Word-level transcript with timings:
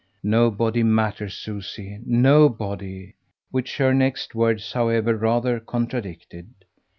"Nobody 0.23 0.81
matters, 0.81 1.35
Susie. 1.37 1.99
Nobody." 2.03 3.17
Which 3.51 3.77
her 3.77 3.93
next 3.93 4.33
words, 4.33 4.71
however, 4.73 5.15
rather 5.15 5.59
contradicted. 5.59 6.47